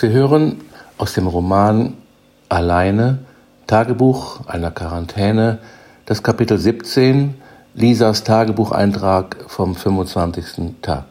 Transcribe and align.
Sie 0.00 0.08
hören 0.08 0.62
aus 0.96 1.12
dem 1.12 1.26
Roman 1.26 1.92
Alleine, 2.48 3.18
Tagebuch 3.66 4.46
einer 4.46 4.70
Quarantäne, 4.70 5.58
das 6.06 6.22
Kapitel 6.22 6.56
17, 6.56 7.34
Lisas 7.74 8.24
Tagebucheintrag 8.24 9.36
vom 9.46 9.74
25. 9.74 10.76
Tag. 10.80 11.04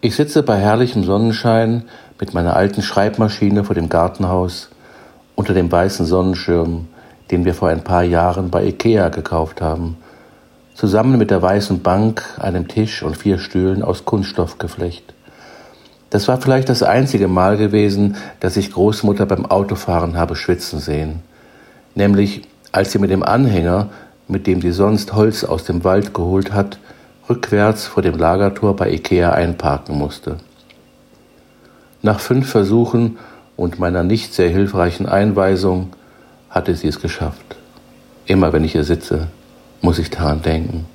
Ich 0.00 0.16
sitze 0.16 0.42
bei 0.42 0.58
herrlichem 0.58 1.04
Sonnenschein 1.04 1.84
mit 2.18 2.34
meiner 2.34 2.56
alten 2.56 2.82
Schreibmaschine 2.82 3.62
vor 3.62 3.76
dem 3.76 3.88
Gartenhaus 3.88 4.70
unter 5.36 5.54
dem 5.54 5.70
weißen 5.70 6.04
Sonnenschirm, 6.04 6.88
den 7.30 7.44
wir 7.44 7.54
vor 7.54 7.68
ein 7.68 7.84
paar 7.84 8.02
Jahren 8.02 8.50
bei 8.50 8.64
Ikea 8.64 9.08
gekauft 9.10 9.62
haben, 9.62 9.98
zusammen 10.74 11.16
mit 11.16 11.30
der 11.30 11.42
weißen 11.42 11.80
Bank, 11.80 12.24
einem 12.40 12.66
Tisch 12.66 13.04
und 13.04 13.16
vier 13.16 13.38
Stühlen 13.38 13.84
aus 13.84 14.04
Kunststoffgeflecht. 14.04 15.13
Das 16.14 16.28
war 16.28 16.40
vielleicht 16.40 16.68
das 16.68 16.84
einzige 16.84 17.26
Mal 17.26 17.56
gewesen, 17.56 18.14
dass 18.38 18.56
ich 18.56 18.70
Großmutter 18.70 19.26
beim 19.26 19.46
Autofahren 19.46 20.16
habe 20.16 20.36
schwitzen 20.36 20.78
sehen, 20.78 21.22
nämlich 21.96 22.42
als 22.70 22.92
sie 22.92 23.00
mit 23.00 23.10
dem 23.10 23.24
Anhänger, 23.24 23.88
mit 24.28 24.46
dem 24.46 24.60
sie 24.60 24.70
sonst 24.70 25.14
Holz 25.14 25.42
aus 25.42 25.64
dem 25.64 25.82
Wald 25.82 26.14
geholt 26.14 26.52
hat, 26.52 26.78
rückwärts 27.28 27.88
vor 27.88 28.00
dem 28.00 28.16
Lagertor 28.16 28.76
bei 28.76 28.92
Ikea 28.92 29.32
einparken 29.32 29.98
musste. 29.98 30.36
Nach 32.00 32.20
fünf 32.20 32.48
Versuchen 32.48 33.18
und 33.56 33.80
meiner 33.80 34.04
nicht 34.04 34.34
sehr 34.34 34.50
hilfreichen 34.50 35.06
Einweisung 35.06 35.94
hatte 36.48 36.76
sie 36.76 36.86
es 36.86 37.00
geschafft. 37.00 37.56
Immer 38.26 38.52
wenn 38.52 38.62
ich 38.62 38.70
hier 38.70 38.84
sitze, 38.84 39.26
muss 39.80 39.98
ich 39.98 40.10
daran 40.10 40.42
denken. 40.42 40.86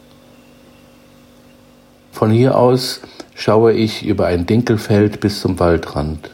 Von 2.13 2.31
hier 2.31 2.57
aus 2.57 3.01
schaue 3.39 3.71
ich 3.71 4.05
über 4.05 4.25
ein 4.25 4.45
Dinkelfeld 4.45 5.21
bis 5.21 5.39
zum 5.39 5.59
Waldrand. 5.59 6.29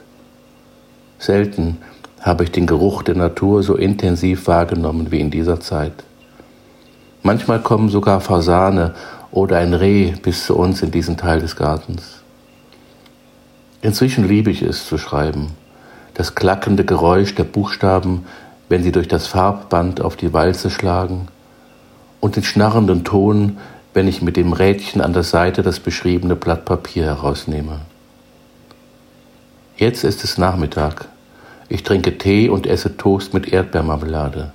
Selten 1.20 1.78
habe 2.20 2.45
ich 2.45 2.52
den 2.52 2.66
Geruch 2.66 3.03
der 3.03 3.14
Natur 3.14 3.62
so 3.62 3.75
intensiv 3.75 4.47
wahrgenommen 4.47 5.12
wie 5.12 5.20
in 5.20 5.30
dieser 5.30 5.59
Zeit. 5.59 5.94
Manchmal 7.22 7.62
kommen 7.62 7.89
sogar 7.89 8.22
Fasane 8.22 8.95
oder 9.30 9.59
ein 9.59 9.75
Reh 9.75 10.14
bis 10.23 10.47
zu 10.47 10.58
uns 10.58 10.81
in 10.81 10.89
diesen 10.89 11.16
Teil 11.16 11.42
des 11.42 11.56
Gartens. 11.56 12.23
Inzwischen 13.84 14.28
liebe 14.28 14.50
ich 14.50 14.64
es 14.64 14.88
zu 14.88 14.97
schreiben. 14.97 15.50
Das 16.16 16.34
klackende 16.34 16.86
Geräusch 16.86 17.36
der 17.36 17.44
Buchstaben, 17.44 18.25
wenn 18.67 18.81
sie 18.81 18.92
durch 18.92 19.08
das 19.08 19.28
Farbband 19.28 20.02
auf 20.02 20.16
die 20.16 20.34
Walze 20.34 20.72
schlagen, 20.72 21.28
und 22.19 22.36
den 22.36 22.44
schnarrenden 22.44 23.03
Ton, 23.03 23.58
wenn 23.95 24.09
ich 24.09 24.21
mit 24.21 24.35
dem 24.35 24.51
Rädchen 24.51 24.99
an 24.99 25.13
der 25.13 25.23
Seite 25.23 25.63
das 25.63 25.79
beschriebene 25.79 26.35
Blatt 26.35 26.65
Papier 26.65 27.05
herausnehme. 27.05 27.79
Jetzt 29.77 30.03
ist 30.03 30.25
es 30.25 30.38
Nachmittag. 30.38 31.07
Ich 31.69 31.83
trinke 31.83 32.17
Tee 32.17 32.49
und 32.49 32.67
esse 32.67 32.97
Toast 32.97 33.33
mit 33.33 33.53
Erdbeermarmelade. 33.53 34.51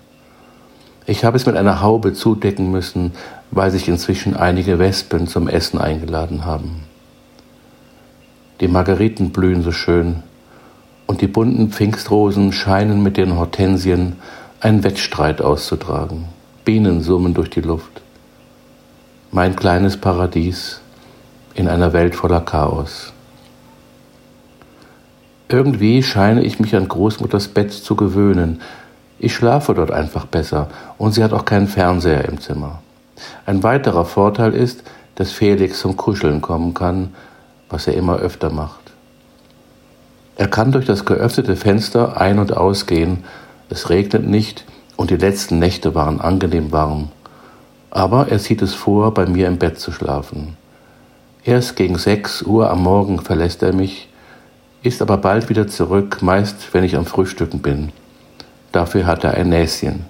Ich 1.07 1.25
habe 1.25 1.39
es 1.39 1.47
mit 1.47 1.57
einer 1.57 1.81
Haube 1.81 2.13
zudecken 2.13 2.71
müssen, 2.71 3.13
weil 3.51 3.71
sich 3.71 3.89
inzwischen 3.89 4.37
einige 4.37 4.79
Wespen 4.79 5.27
zum 5.27 5.49
Essen 5.49 5.81
eingeladen 5.81 6.45
haben. 6.45 6.83
Die 8.61 8.69
Margeriten 8.69 9.31
blühen 9.31 9.63
so 9.63 9.73
schön 9.73 10.23
und 11.07 11.23
die 11.23 11.27
bunten 11.27 11.71
Pfingstrosen 11.71 12.53
scheinen 12.53 13.03
mit 13.03 13.17
den 13.17 13.39
Hortensien 13.39 14.17
einen 14.61 14.85
Wettstreit 14.85 15.41
auszutragen. 15.41 16.27
Bienen 16.67 17.01
summen 17.01 17.33
durch 17.33 17.49
die 17.49 17.63
Luft. 17.63 18.03
Mein 19.33 19.55
kleines 19.55 19.97
Paradies 19.97 20.81
in 21.55 21.69
einer 21.69 21.93
Welt 21.93 22.17
voller 22.17 22.41
Chaos. 22.41 23.13
Irgendwie 25.49 26.03
scheine 26.03 26.43
ich 26.43 26.59
mich 26.59 26.75
an 26.75 26.89
Großmutters 26.89 27.47
Bett 27.47 27.73
zu 27.73 27.95
gewöhnen. 27.95 28.61
Ich 29.21 29.33
schlafe 29.33 29.73
dort 29.73 29.93
einfach 29.93 30.27
besser 30.27 30.67
und 30.99 31.13
sie 31.13 31.23
hat 31.23 31.33
auch 31.33 31.45
keinen 31.45 31.69
Fernseher 31.69 32.25
im 32.25 32.41
Zimmer. 32.41 32.83
Ein 33.47 33.63
weiterer 33.63 34.05
Vorteil 34.05 34.53
ist, 34.53 34.83
dass 35.15 35.31
Felix 35.31 35.79
zum 35.79 35.97
Kuscheln 35.97 36.41
kommen 36.41 36.75
kann, 36.75 37.15
was 37.69 37.87
er 37.87 37.95
immer 37.95 38.17
öfter 38.17 38.51
macht. 38.51 38.91
Er 40.35 40.49
kann 40.49 40.73
durch 40.73 40.87
das 40.87 41.05
geöffnete 41.05 41.55
Fenster 41.55 42.21
ein- 42.21 42.41
und 42.41 42.57
ausgehen, 42.57 43.23
es 43.69 43.91
regnet 43.91 44.27
nicht 44.27 44.65
und 44.97 45.11
die 45.11 45.17
letzten 45.17 45.61
Nächte 45.61 45.95
waren 45.95 46.21
angenehm 46.21 46.73
warm. 46.73 47.11
Aber 47.91 48.29
er 48.29 48.39
zieht 48.39 48.63
es 48.63 48.75
vor, 48.75 49.13
bei 49.13 49.27
mir 49.27 49.49
im 49.49 49.59
Bett 49.59 49.79
zu 49.79 49.93
schlafen. 49.93 50.57
Erst 51.45 51.77
gegen 51.77 51.99
sechs 51.99 52.43
Uhr 52.43 52.71
am 52.71 52.83
Morgen 52.83 53.21
verlässt 53.21 53.63
er 53.63 53.73
mich 53.73 54.11
ist 54.83 55.03
aber 55.03 55.19
bald 55.19 55.49
wieder 55.49 55.69
zurück, 55.69 56.23
meist 56.23 56.73
wenn 56.73 56.85
ich 56.85 56.97
am 56.97 57.05
Frühstücken 57.05 57.61
bin. 57.61 57.93
Dafür 58.73 59.07
hat 59.07 59.25
er 59.25 59.35
ein 59.35 59.51
Näschen. 59.51 60.07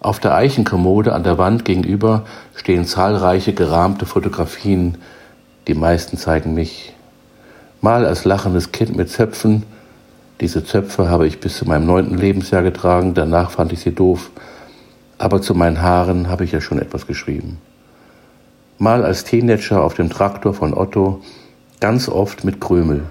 Auf 0.00 0.18
der 0.18 0.34
Eichenkommode 0.34 1.12
an 1.12 1.22
der 1.22 1.38
Wand 1.38 1.64
gegenüber 1.64 2.24
stehen 2.54 2.84
zahlreiche 2.84 3.52
gerahmte 3.52 4.06
Fotografien, 4.06 4.98
die 5.66 5.74
meisten 5.74 6.16
zeigen 6.16 6.54
mich. 6.54 6.94
Mal 7.80 8.06
als 8.06 8.24
lachendes 8.24 8.72
Kind 8.72 8.96
mit 8.96 9.10
Zöpfen, 9.10 9.64
diese 10.40 10.64
Zöpfe 10.64 11.08
habe 11.08 11.26
ich 11.26 11.40
bis 11.40 11.58
zu 11.58 11.64
meinem 11.64 11.86
neunten 11.86 12.16
Lebensjahr 12.16 12.62
getragen, 12.62 13.14
danach 13.14 13.50
fand 13.50 13.72
ich 13.72 13.80
sie 13.80 13.94
doof, 13.94 14.30
aber 15.18 15.42
zu 15.42 15.54
meinen 15.54 15.82
Haaren 15.82 16.28
habe 16.28 16.44
ich 16.44 16.52
ja 16.52 16.60
schon 16.60 16.78
etwas 16.78 17.06
geschrieben. 17.06 17.58
Mal 18.78 19.04
als 19.04 19.24
Teenager 19.24 19.82
auf 19.82 19.94
dem 19.94 20.08
Traktor 20.08 20.54
von 20.54 20.72
Otto, 20.72 21.20
Ganz 21.80 22.08
oft 22.08 22.44
mit 22.44 22.60
Krümel. 22.60 23.04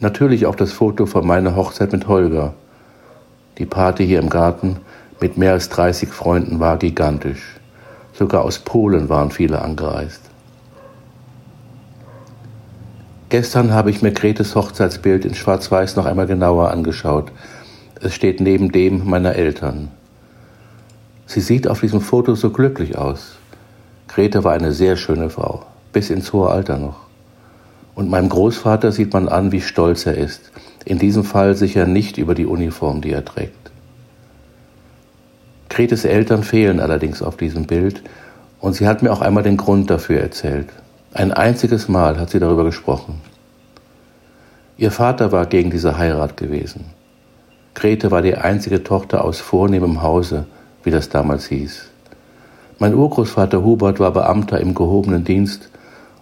Natürlich 0.00 0.44
auch 0.44 0.56
das 0.56 0.72
Foto 0.72 1.06
von 1.06 1.26
meiner 1.26 1.56
Hochzeit 1.56 1.90
mit 1.90 2.06
Holger. 2.06 2.52
Die 3.56 3.64
Party 3.64 4.06
hier 4.06 4.18
im 4.18 4.28
Garten 4.28 4.76
mit 5.22 5.38
mehr 5.38 5.52
als 5.52 5.70
30 5.70 6.10
Freunden 6.10 6.60
war 6.60 6.76
gigantisch. 6.76 7.56
Sogar 8.12 8.44
aus 8.44 8.58
Polen 8.58 9.08
waren 9.08 9.30
viele 9.30 9.62
angereist. 9.62 10.20
Gestern 13.30 13.72
habe 13.72 13.90
ich 13.90 14.02
mir 14.02 14.12
Gretes 14.12 14.54
Hochzeitsbild 14.54 15.24
in 15.24 15.34
Schwarz-Weiß 15.34 15.96
noch 15.96 16.04
einmal 16.04 16.26
genauer 16.26 16.70
angeschaut. 16.70 17.32
Es 18.02 18.14
steht 18.14 18.40
neben 18.40 18.70
dem 18.70 19.08
meiner 19.08 19.34
Eltern. 19.34 19.90
Sie 21.26 21.40
sieht 21.40 21.68
auf 21.68 21.80
diesem 21.80 22.00
Foto 22.00 22.34
so 22.34 22.50
glücklich 22.50 22.96
aus. 22.96 23.36
Grete 24.08 24.44
war 24.44 24.52
eine 24.52 24.72
sehr 24.72 24.96
schöne 24.96 25.28
Frau, 25.28 25.66
bis 25.92 26.10
ins 26.10 26.32
hohe 26.32 26.48
Alter 26.48 26.78
noch. 26.78 27.00
Und 27.94 28.08
meinem 28.08 28.28
Großvater 28.28 28.92
sieht 28.92 29.12
man 29.12 29.28
an, 29.28 29.52
wie 29.52 29.60
stolz 29.60 30.06
er 30.06 30.16
ist. 30.16 30.52
In 30.84 30.98
diesem 30.98 31.24
Fall 31.24 31.56
sicher 31.56 31.86
nicht 31.86 32.16
über 32.16 32.34
die 32.34 32.46
Uniform, 32.46 33.00
die 33.00 33.10
er 33.10 33.24
trägt. 33.24 33.70
Gretes 35.68 36.04
Eltern 36.04 36.42
fehlen 36.42 36.78
allerdings 36.78 37.22
auf 37.22 37.36
diesem 37.36 37.66
Bild 37.66 38.02
und 38.60 38.74
sie 38.74 38.86
hat 38.86 39.02
mir 39.02 39.12
auch 39.12 39.20
einmal 39.20 39.42
den 39.42 39.56
Grund 39.56 39.90
dafür 39.90 40.20
erzählt. 40.20 40.68
Ein 41.12 41.32
einziges 41.32 41.88
Mal 41.88 42.18
hat 42.18 42.30
sie 42.30 42.38
darüber 42.38 42.64
gesprochen. 42.64 43.20
Ihr 44.78 44.90
Vater 44.90 45.32
war 45.32 45.46
gegen 45.46 45.70
diese 45.70 45.98
Heirat 45.98 46.36
gewesen. 46.36 46.86
Grete 47.74 48.10
war 48.10 48.22
die 48.22 48.36
einzige 48.36 48.84
Tochter 48.84 49.24
aus 49.24 49.40
vornehmem 49.40 50.02
Hause, 50.02 50.46
wie 50.86 50.90
das 50.92 51.08
damals 51.08 51.46
hieß. 51.48 51.88
Mein 52.78 52.94
Urgroßvater 52.94 53.62
Hubert 53.64 53.98
war 53.98 54.12
Beamter 54.12 54.60
im 54.60 54.74
gehobenen 54.74 55.24
Dienst 55.24 55.68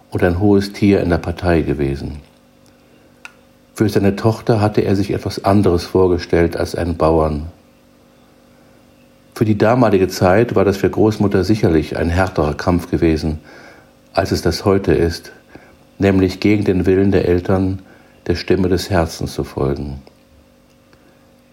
und 0.09 0.23
ein 0.23 0.39
hohes 0.39 0.73
Tier 0.73 1.01
in 1.01 1.09
der 1.09 1.19
Partei 1.19 1.61
gewesen. 1.61 2.17
Für 3.75 3.87
seine 3.87 4.15
Tochter 4.15 4.61
hatte 4.61 4.81
er 4.81 4.95
sich 4.95 5.11
etwas 5.11 5.45
anderes 5.45 5.83
vorgestellt 5.83 6.57
als 6.57 6.75
einen 6.75 6.97
Bauern. 6.97 7.47
Für 9.35 9.45
die 9.45 9.57
damalige 9.57 10.07
Zeit 10.07 10.55
war 10.55 10.65
das 10.65 10.77
für 10.77 10.89
Großmutter 10.89 11.43
sicherlich 11.43 11.97
ein 11.97 12.09
härterer 12.09 12.55
Kampf 12.55 12.89
gewesen, 12.89 13.39
als 14.13 14.31
es 14.31 14.41
das 14.41 14.65
heute 14.65 14.93
ist, 14.93 15.31
nämlich 15.99 16.39
gegen 16.39 16.63
den 16.63 16.85
Willen 16.85 17.11
der 17.11 17.27
Eltern 17.27 17.83
der 18.27 18.35
Stimme 18.35 18.69
des 18.69 18.89
Herzens 18.89 19.33
zu 19.33 19.43
folgen. 19.43 20.01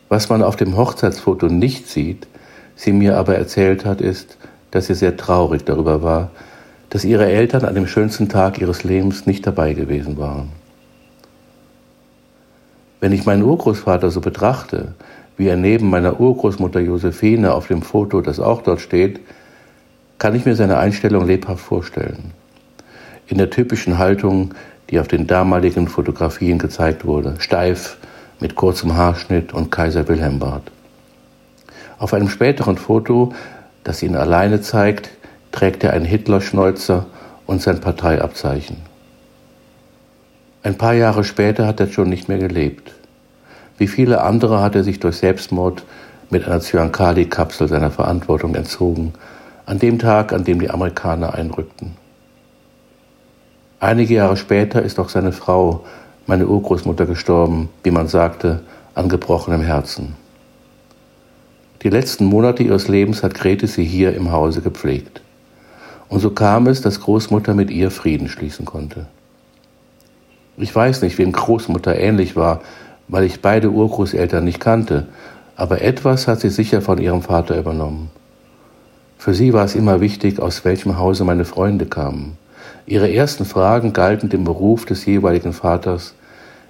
Was 0.09 0.29
man 0.29 0.43
auf 0.43 0.57
dem 0.57 0.77
Hochzeitsfoto 0.77 1.47
nicht 1.49 1.89
sieht, 1.89 2.29
sie 2.77 2.93
mir 2.93 3.17
aber 3.17 3.37
erzählt 3.37 3.85
hat, 3.85 4.01
ist, 4.01 4.37
dass 4.71 4.87
sie 4.87 4.95
sehr 4.95 5.17
traurig 5.17 5.65
darüber 5.65 6.03
war, 6.03 6.31
dass 6.91 7.05
ihre 7.05 7.27
Eltern 7.27 7.65
an 7.65 7.75
dem 7.75 7.87
schönsten 7.87 8.29
Tag 8.29 8.61
ihres 8.61 8.85
Lebens 8.85 9.27
nicht 9.27 9.47
dabei 9.47 9.73
gewesen 9.73 10.19
waren. 10.19 10.51
Wenn 13.01 13.13
ich 13.13 13.27
meinen 13.27 13.43
Urgroßvater 13.43 14.11
so 14.11 14.21
betrachte, 14.21 14.95
wie 15.37 15.49
er 15.49 15.57
neben 15.57 15.91
meiner 15.91 16.21
Urgroßmutter 16.21 16.81
Josephine 16.81 17.55
auf 17.55 17.67
dem 17.67 17.83
Foto, 17.83 18.21
das 18.21 18.39
auch 18.39 18.63
dort 18.63 18.81
steht, 18.81 19.21
kann 20.19 20.35
ich 20.35 20.45
mir 20.45 20.55
seine 20.55 20.79
Einstellung 20.79 21.27
lebhaft 21.27 21.65
vorstellen. 21.65 22.33
In 23.27 23.39
der 23.39 23.51
typischen 23.51 23.99
Haltung, 23.99 24.55
die 24.91 25.01
auf 25.01 25.09
den 25.09 25.27
damaligen 25.27 25.89
Fotografien 25.89 26.59
gezeigt 26.59 27.05
wurde, 27.05 27.35
steif, 27.39 27.97
mit 28.39 28.55
kurzem 28.55 28.95
Haarschnitt 28.95 29.55
und 29.55 29.71
Kaiser 29.71 30.07
Wilhelm 30.09 30.39
Bart. 30.39 30.71
Auf 32.03 32.15
einem 32.15 32.29
späteren 32.29 32.79
Foto, 32.79 33.33
das 33.85 34.03
ihn 34.03 34.17
alleine 34.17 34.61
zeigt, 34.61 35.11
trägt 35.53 35.85
er 35.85 35.93
einen 35.93 36.05
Hitlerschnäuzer 36.05 37.07
und 37.47 37.63
sein 37.63 37.81
Parteiabzeichen. 37.81 38.79
Ein 40.65 40.77
paar 40.77 40.95
Jahre 40.95 41.23
später 41.23 41.65
hat 41.65 41.79
er 41.79 41.87
schon 41.87 42.09
nicht 42.09 42.29
mehr 42.29 42.39
gelebt. 42.39 42.93
Wie 43.79 43.87
viele 43.87 44.23
andere 44.23 44.61
hat 44.61 44.75
er 44.75 44.83
sich 44.83 44.99
durch 44.99 45.19
Selbstmord 45.19 45.85
mit 46.29 46.45
einer 46.45 46.59
Zyankali-Kapsel 46.59 47.69
seiner 47.69 47.93
Verantwortung 47.93 48.57
entzogen, 48.57 49.13
an 49.65 49.79
dem 49.79 50.01
Tag, 50.01 50.33
an 50.33 50.43
dem 50.43 50.59
die 50.59 50.71
Amerikaner 50.71 51.35
einrückten. 51.35 51.97
Einige 53.79 54.15
Jahre 54.15 54.37
später 54.37 54.83
ist 54.83 54.99
auch 54.99 55.09
seine 55.09 55.31
Frau, 55.31 55.85
meine 56.27 56.49
Urgroßmutter, 56.49 57.07
gestorben, 57.07 57.69
wie 57.85 57.93
man 57.93 58.09
sagte, 58.09 58.59
an 58.97 59.09
gebrochenem 59.09 59.63
Herzen. 59.63 60.17
Die 61.83 61.91
letzten 61.91 62.27
Monate 62.27 62.63
ihres 62.63 62.87
Lebens 62.87 63.25
hat 63.25 63.35
Grete 63.35 63.67
sie 63.67 63.85
hier 63.85 64.15
im 64.15 64.31
Hause 64.31 64.61
gepflegt. 64.61 65.21
Und 66.09 66.21
so 66.21 66.31
kam 66.31 66.69
es, 66.69 66.81
dass 66.81 67.01
Großmutter 67.01 67.55
mit 67.55 67.71
ihr 67.71 67.91
Frieden 67.91 68.29
schließen 68.29 68.65
konnte. 68.65 69.07
Ich 70.57 70.75
weiß 70.75 71.03
nicht, 71.03 71.19
wem 71.19 71.33
Großmutter 71.33 71.99
ähnlich 71.99 72.37
war, 72.37 72.61
weil 73.09 73.25
ich 73.25 73.41
beide 73.41 73.71
Urgroßeltern 73.71 74.45
nicht 74.45 74.61
kannte, 74.61 75.09
aber 75.57 75.83
etwas 75.83 76.29
hat 76.29 76.41
sie 76.41 76.51
sicher 76.51 76.83
von 76.83 76.99
ihrem 76.99 77.23
Vater 77.23 77.59
übernommen. 77.59 78.11
Für 79.19 79.35
sie 79.35 79.53
war 79.53 79.65
es 79.65 79.75
immer 79.75 80.01
wichtig, 80.01 80.39
aus 80.39 80.65
welchem 80.65 80.99
Hause 80.99 81.25
meine 81.25 81.45
Freunde 81.45 81.87
kamen. 81.87 82.37
Ihre 82.87 83.13
ersten 83.13 83.45
Fragen 83.45 83.93
galten 83.93 84.29
dem 84.29 84.45
Beruf 84.45 84.85
des 84.85 85.05
jeweiligen 85.05 85.53
Vaters, 85.53 86.15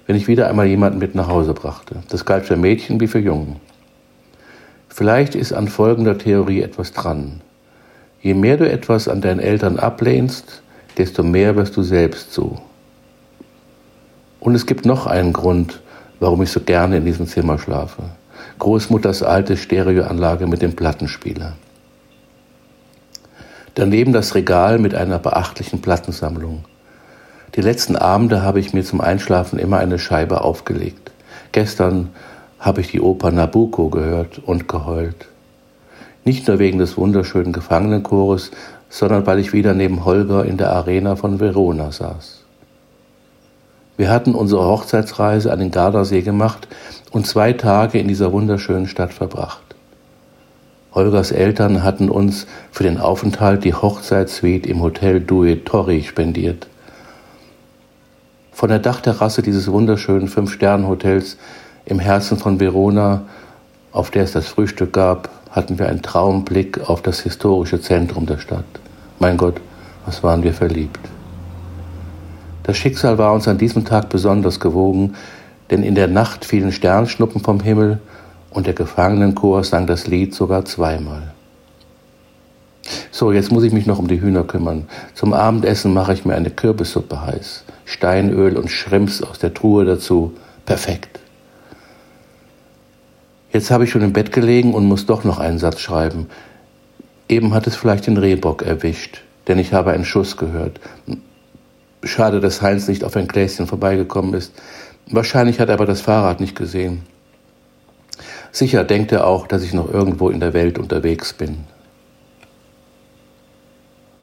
wenn 0.07 0.15
ich 0.15 0.27
wieder 0.27 0.47
einmal 0.47 0.65
jemanden 0.65 0.99
mit 0.99 1.13
nach 1.13 1.27
Hause 1.27 1.53
brachte. 1.53 1.97
Das 2.09 2.25
galt 2.25 2.45
für 2.45 2.57
Mädchen 2.57 2.99
wie 2.99 3.07
für 3.07 3.19
Jungen. 3.19 3.57
Vielleicht 4.95 5.33
ist 5.33 5.53
an 5.53 5.69
folgender 5.69 6.19
Theorie 6.19 6.61
etwas 6.61 6.91
dran. 6.91 7.41
Je 8.21 8.35
mehr 8.35 8.57
du 8.57 8.69
etwas 8.69 9.07
an 9.07 9.21
deinen 9.21 9.39
Eltern 9.39 9.79
ablehnst, 9.79 10.61
desto 10.99 11.23
mehr 11.23 11.55
wirst 11.55 11.75
du 11.75 11.81
selbst 11.81 12.31
so. 12.31 12.59
Und 14.39 14.53
es 14.53 14.67
gibt 14.67 14.85
noch 14.85 15.07
einen 15.07 15.33
Grund, 15.33 15.81
warum 16.19 16.43
ich 16.43 16.51
so 16.51 16.59
gerne 16.59 16.97
in 16.97 17.05
diesem 17.05 17.25
Zimmer 17.25 17.57
schlafe. 17.57 18.03
Großmutters 18.59 19.23
alte 19.23 19.57
Stereoanlage 19.57 20.45
mit 20.45 20.61
dem 20.61 20.75
Plattenspieler. 20.75 21.53
Daneben 23.73 24.13
das 24.13 24.35
Regal 24.35 24.77
mit 24.77 24.93
einer 24.93 25.17
beachtlichen 25.17 25.81
Plattensammlung. 25.81 26.65
Die 27.55 27.61
letzten 27.61 27.95
Abende 27.95 28.43
habe 28.43 28.59
ich 28.59 28.73
mir 28.73 28.83
zum 28.83 29.01
Einschlafen 29.01 29.57
immer 29.57 29.79
eine 29.79 29.97
Scheibe 29.97 30.41
aufgelegt. 30.41 31.09
Gestern 31.51 32.09
habe 32.63 32.79
ich 32.79 32.87
die 32.87 33.01
Oper 33.01 33.29
Nabucco 33.31 33.89
gehört 33.89 34.39
und 34.39 34.69
geheult. 34.69 35.27
Nicht 36.23 36.47
nur 36.47 36.59
wegen 36.59 36.79
des 36.79 36.97
wunderschönen 36.97 37.51
Gefangenenchores, 37.51 38.51
sondern 38.89 39.27
weil 39.27 39.39
ich 39.39 39.51
wieder 39.51 39.73
neben 39.73 40.05
Holger 40.05 40.45
in 40.45 40.55
der 40.55 40.71
Arena 40.71 41.17
von 41.17 41.41
Verona 41.41 41.91
saß. 41.91 42.45
Wir 43.97 44.09
hatten 44.09 44.33
unsere 44.33 44.65
Hochzeitsreise 44.65 45.51
an 45.51 45.59
den 45.59 45.71
Gardasee 45.71 46.21
gemacht 46.21 46.69
und 47.11 47.27
zwei 47.27 47.51
Tage 47.51 47.99
in 47.99 48.07
dieser 48.07 48.31
wunderschönen 48.31 48.87
Stadt 48.87 49.13
verbracht. 49.13 49.61
Holgers 50.93 51.31
Eltern 51.31 51.83
hatten 51.83 52.09
uns 52.09 52.47
für 52.71 52.83
den 52.83 52.97
Aufenthalt 52.97 53.65
die 53.65 53.73
Hochzeitssuite 53.73 54.69
im 54.69 54.81
Hotel 54.81 55.19
Due 55.19 55.63
Torri 55.65 56.03
spendiert. 56.03 56.67
Von 58.53 58.69
der 58.69 58.79
Dachterrasse 58.79 59.41
dieses 59.41 59.69
wunderschönen 59.69 60.29
Fünf-Sterne-Hotels 60.29 61.37
im 61.85 61.99
Herzen 61.99 62.37
von 62.37 62.59
Verona, 62.59 63.23
auf 63.91 64.11
der 64.11 64.23
es 64.23 64.31
das 64.31 64.47
Frühstück 64.47 64.93
gab, 64.93 65.29
hatten 65.51 65.77
wir 65.77 65.87
einen 65.87 66.01
Traumblick 66.01 66.89
auf 66.89 67.01
das 67.01 67.19
historische 67.19 67.79
Zentrum 67.79 68.25
der 68.25 68.39
Stadt. 68.39 68.65
Mein 69.19 69.37
Gott, 69.37 69.61
was 70.05 70.23
waren 70.23 70.43
wir 70.43 70.53
verliebt. 70.53 70.99
Das 72.63 72.77
Schicksal 72.77 73.17
war 73.17 73.33
uns 73.33 73.47
an 73.47 73.57
diesem 73.57 73.85
Tag 73.85 74.09
besonders 74.09 74.59
gewogen, 74.59 75.15
denn 75.69 75.83
in 75.83 75.95
der 75.95 76.07
Nacht 76.07 76.45
fielen 76.45 76.71
Sternschnuppen 76.71 77.41
vom 77.41 77.59
Himmel 77.59 77.99
und 78.49 78.67
der 78.67 78.73
Gefangenenchor 78.73 79.63
sang 79.63 79.85
das 79.85 80.07
Lied 80.07 80.33
sogar 80.33 80.65
zweimal. 80.65 81.33
So, 83.11 83.31
jetzt 83.31 83.51
muss 83.51 83.63
ich 83.63 83.73
mich 83.73 83.85
noch 83.85 83.99
um 83.99 84.07
die 84.07 84.21
Hühner 84.21 84.43
kümmern. 84.43 84.87
Zum 85.13 85.33
Abendessen 85.33 85.93
mache 85.93 86.13
ich 86.13 86.25
mir 86.25 86.35
eine 86.35 86.49
Kürbissuppe 86.49 87.21
heiß, 87.25 87.63
Steinöl 87.85 88.57
und 88.57 88.69
Schrimps 88.69 89.21
aus 89.21 89.39
der 89.39 89.53
Truhe 89.53 89.85
dazu. 89.85 90.33
Perfekt. 90.65 91.22
Jetzt 93.53 93.69
habe 93.69 93.83
ich 93.83 93.91
schon 93.91 94.01
im 94.01 94.13
Bett 94.13 94.31
gelegen 94.31 94.73
und 94.73 94.85
muss 94.85 95.05
doch 95.05 95.23
noch 95.23 95.37
einen 95.37 95.59
Satz 95.59 95.79
schreiben. 95.79 96.27
Eben 97.29 97.53
hat 97.53 97.67
es 97.67 97.75
vielleicht 97.75 98.07
den 98.07 98.17
Rehbock 98.17 98.63
erwischt, 98.63 99.21
denn 99.47 99.59
ich 99.59 99.73
habe 99.73 99.91
einen 99.91 100.05
Schuss 100.05 100.37
gehört. 100.37 100.79
Schade, 102.03 102.39
dass 102.39 102.63
Heinz 102.63 102.87
nicht 102.87 103.03
auf 103.03 103.15
ein 103.15 103.27
Gläschen 103.27 103.67
vorbeigekommen 103.67 104.33
ist. 104.33 104.53
Wahrscheinlich 105.05 105.59
hat 105.59 105.69
er 105.69 105.75
aber 105.75 105.85
das 105.85 106.01
Fahrrad 106.01 106.39
nicht 106.39 106.55
gesehen. 106.55 107.03
Sicher 108.51 108.83
denkt 108.83 109.11
er 109.11 109.27
auch, 109.27 109.45
dass 109.45 109.61
ich 109.61 109.73
noch 109.73 109.91
irgendwo 109.91 110.29
in 110.29 110.39
der 110.39 110.53
Welt 110.53 110.79
unterwegs 110.79 111.31
bin. 111.31 111.59